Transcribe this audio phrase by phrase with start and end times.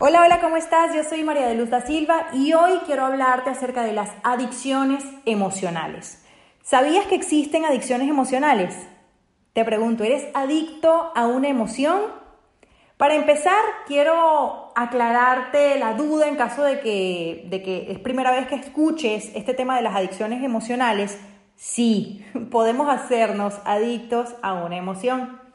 [0.00, 0.94] Hola, hola, ¿cómo estás?
[0.94, 5.04] Yo soy María de Luz da Silva y hoy quiero hablarte acerca de las adicciones
[5.24, 6.24] emocionales.
[6.62, 8.76] ¿Sabías que existen adicciones emocionales?
[9.54, 12.00] Te pregunto, ¿eres adicto a una emoción?
[12.96, 13.58] Para empezar,
[13.88, 19.32] quiero aclararte la duda en caso de que, de que es primera vez que escuches
[19.34, 21.18] este tema de las adicciones emocionales.
[21.56, 25.47] Sí, podemos hacernos adictos a una emoción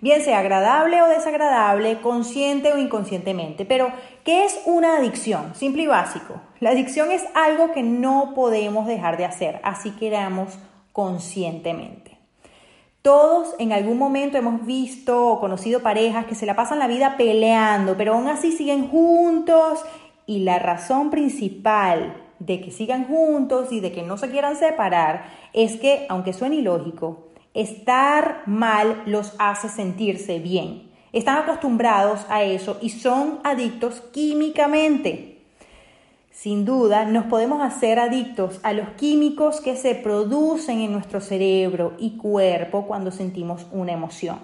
[0.00, 3.64] bien sea agradable o desagradable, consciente o inconscientemente.
[3.64, 3.92] Pero,
[4.24, 5.54] ¿qué es una adicción?
[5.54, 6.40] Simple y básico.
[6.60, 10.58] La adicción es algo que no podemos dejar de hacer, así que queramos
[10.92, 12.18] conscientemente.
[13.02, 17.16] Todos en algún momento hemos visto o conocido parejas que se la pasan la vida
[17.16, 19.82] peleando, pero aún así siguen juntos
[20.26, 25.24] y la razón principal de que sigan juntos y de que no se quieran separar
[25.54, 30.88] es que, aunque suene ilógico, Estar mal los hace sentirse bien.
[31.12, 35.38] Están acostumbrados a eso y son adictos químicamente.
[36.30, 41.94] Sin duda, nos podemos hacer adictos a los químicos que se producen en nuestro cerebro
[41.98, 44.38] y cuerpo cuando sentimos una emoción.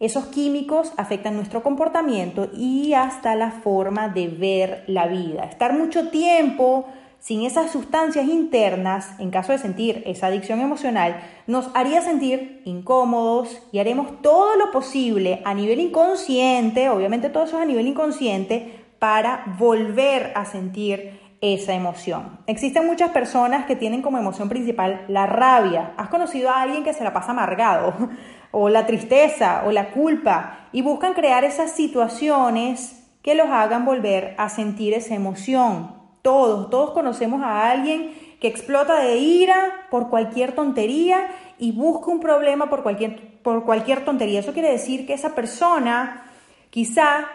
[0.00, 5.44] Esos químicos afectan nuestro comportamiento y hasta la forma de ver la vida.
[5.44, 6.86] Estar mucho tiempo
[7.26, 13.66] sin esas sustancias internas, en caso de sentir esa adicción emocional, nos haría sentir incómodos
[13.72, 18.84] y haremos todo lo posible a nivel inconsciente, obviamente todo eso es a nivel inconsciente,
[19.00, 22.38] para volver a sentir esa emoción.
[22.46, 25.94] Existen muchas personas que tienen como emoción principal la rabia.
[25.96, 27.92] ¿Has conocido a alguien que se la pasa amargado?
[28.52, 34.36] o la tristeza o la culpa y buscan crear esas situaciones que los hagan volver
[34.38, 35.95] a sentir esa emoción.
[36.26, 42.18] Todos, todos conocemos a alguien que explota de ira por cualquier tontería y busca un
[42.18, 44.40] problema por cualquier, por cualquier tontería.
[44.40, 46.26] Eso quiere decir que esa persona
[46.70, 47.28] quizá,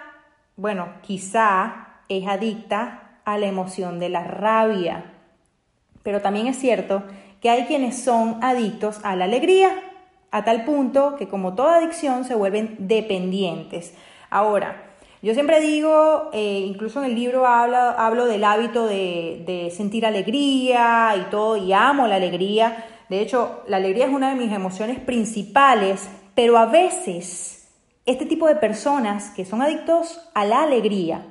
[0.57, 5.13] bueno, quizá es adicta a la emoción de la rabia.
[6.03, 7.03] Pero también es cierto
[7.39, 9.69] que hay quienes son adictos a la alegría,
[10.31, 13.93] a tal punto que como toda adicción se vuelven dependientes.
[14.29, 14.90] Ahora,
[15.21, 21.13] yo siempre digo, eh, incluso en el libro hablo, del hábito de, de, sentir alegría
[21.15, 22.85] y todo, y amo la alegría.
[23.07, 27.67] De hecho, la alegría es una de mis emociones principales, pero a veces
[28.05, 31.25] este tipo de personas que son adictos a la alegría,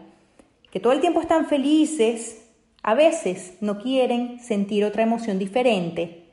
[0.71, 2.47] que todo el tiempo están felices,
[2.83, 6.29] a veces no quieren sentir otra emoción diferente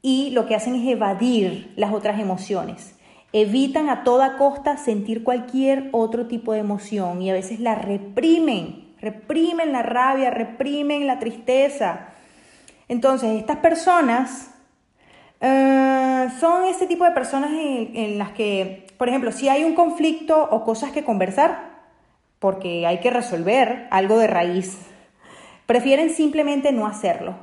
[0.00, 2.97] y lo que hacen es evadir las otras emociones.
[3.32, 8.94] Evitan a toda costa sentir cualquier otro tipo de emoción y a veces la reprimen,
[9.00, 12.08] reprimen la rabia, reprimen la tristeza.
[12.88, 14.50] Entonces, estas personas
[15.40, 19.74] eh, son ese tipo de personas en, en las que, por ejemplo, si hay un
[19.74, 21.68] conflicto o cosas que conversar,
[22.38, 24.78] porque hay que resolver algo de raíz,
[25.66, 27.34] prefieren simplemente no hacerlo.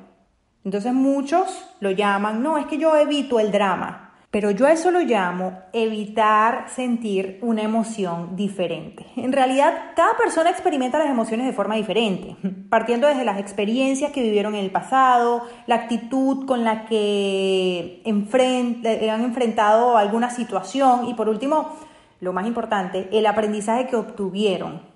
[0.64, 4.05] Entonces muchos lo llaman, no, es que yo evito el drama.
[4.36, 9.06] Pero yo a eso lo llamo evitar sentir una emoción diferente.
[9.16, 12.36] En realidad, cada persona experimenta las emociones de forma diferente,
[12.70, 19.10] partiendo desde las experiencias que vivieron en el pasado, la actitud con la que eh,
[19.10, 21.74] han enfrentado alguna situación y por último,
[22.20, 24.95] lo más importante, el aprendizaje que obtuvieron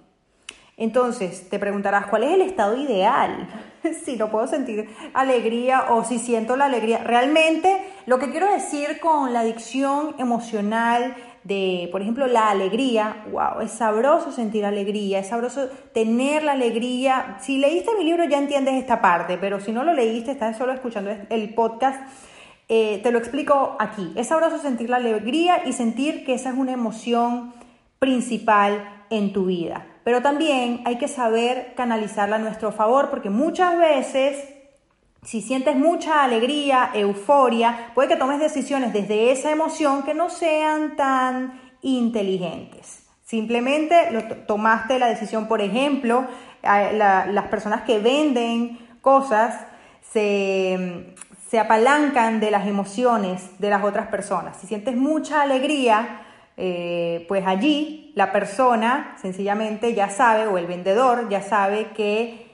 [0.79, 3.49] entonces, te preguntarás, ¿cuál es el estado ideal?
[4.05, 6.99] si no puedo sentir alegría o si siento la alegría.
[7.03, 13.61] Realmente, lo que quiero decir con la adicción emocional de, por ejemplo, la alegría, wow,
[13.61, 17.37] es sabroso sentir alegría, es sabroso tener la alegría.
[17.41, 20.73] Si leíste mi libro ya entiendes esta parte, pero si no lo leíste, estás solo
[20.73, 22.01] escuchando el podcast,
[22.67, 24.13] eh, te lo explico aquí.
[24.15, 27.53] Es sabroso sentir la alegría y sentir que esa es una emoción
[27.99, 29.85] principal en tu vida.
[30.09, 34.43] Pero también hay que saber canalizarla a nuestro favor porque muchas veces
[35.21, 40.95] si sientes mucha alegría, euforia, puede que tomes decisiones desde esa emoción que no sean
[40.95, 43.03] tan inteligentes.
[43.23, 43.95] Simplemente
[44.47, 46.25] tomaste la decisión, por ejemplo,
[46.63, 49.63] las personas que venden cosas
[50.11, 51.13] se,
[51.51, 54.57] se apalancan de las emociones de las otras personas.
[54.59, 56.21] Si sientes mucha alegría,
[56.61, 62.51] eh, pues allí la persona sencillamente ya sabe, o el vendedor ya sabe que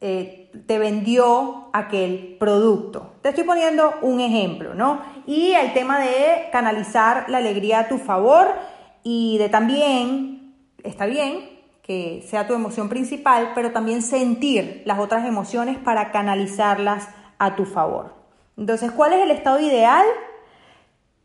[0.00, 3.12] eh, te vendió aquel producto.
[3.20, 5.02] Te estoy poniendo un ejemplo, ¿no?
[5.26, 8.54] Y el tema de canalizar la alegría a tu favor
[9.02, 11.50] y de también, está bien
[11.82, 17.06] que sea tu emoción principal, pero también sentir las otras emociones para canalizarlas
[17.38, 18.14] a tu favor.
[18.56, 20.06] Entonces, ¿cuál es el estado ideal?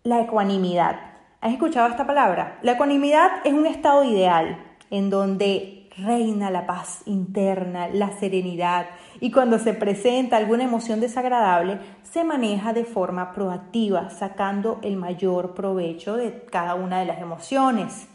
[0.04, 1.06] La ecuanimidad.
[1.39, 2.57] ¿Has escuchado esta palabra?
[2.63, 4.57] La ecuanimidad es un estado ideal
[4.89, 8.88] en donde reina la paz interna, la serenidad
[9.19, 15.54] y cuando se presenta alguna emoción desagradable, se maneja de forma proactiva, sacando el mayor
[15.54, 18.07] provecho de cada una de las emociones.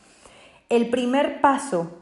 [0.68, 1.92] El primer paso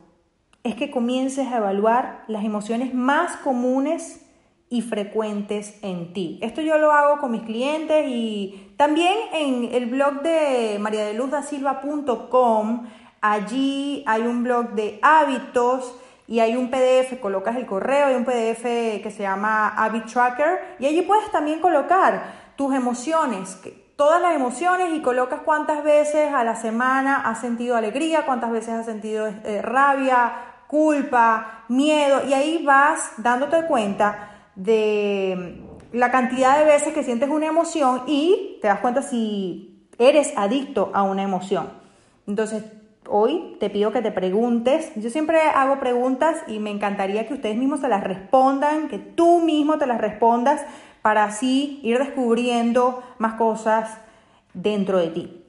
[0.64, 4.24] es que comiences a evaluar las emociones más comunes
[4.70, 6.38] y frecuentes en ti.
[6.40, 12.86] Esto yo lo hago con mis clientes y también en el blog de mariadeluzdasilva.com
[13.20, 15.94] Allí hay un blog de hábitos
[16.26, 18.62] y hay un PDF, colocas el correo, hay un PDF
[19.02, 23.60] que se llama Habit Tracker y allí puedes también colocar tus emociones,
[23.96, 28.70] todas las emociones y colocas cuántas veces a la semana has sentido alegría, cuántas veces
[28.70, 30.32] has sentido eh, rabia,
[30.66, 35.62] culpa, miedo y ahí vas dándote cuenta de
[35.92, 40.90] la cantidad de veces que sientes una emoción y te das cuenta si eres adicto
[40.94, 41.70] a una emoción.
[42.26, 42.64] Entonces,
[43.08, 44.92] hoy te pido que te preguntes.
[44.96, 49.40] Yo siempre hago preguntas y me encantaría que ustedes mismos se las respondan, que tú
[49.40, 50.62] mismo te las respondas
[51.02, 53.98] para así ir descubriendo más cosas
[54.54, 55.44] dentro de ti.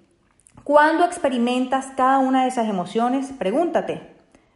[0.63, 4.15] Cuando experimentas cada una de esas emociones, pregúntate,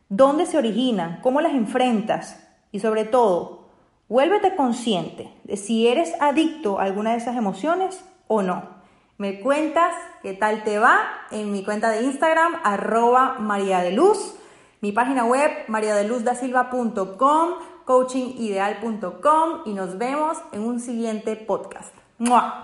[0.10, 1.20] ¿dónde se originan?
[1.22, 2.48] ¿Cómo las enfrentas?
[2.72, 3.65] Y sobre todo,
[4.08, 8.76] vuélvete consciente de si eres adicto a alguna de esas emociones o no.
[9.18, 11.00] Me cuentas qué tal te va
[11.32, 13.82] en mi cuenta de Instagram, arroba María
[14.82, 17.50] mi página web mariadeluzdasilva.com,
[17.86, 21.94] coachingideal.com y nos vemos en un siguiente podcast.
[22.20, 22.62] ¡Mua!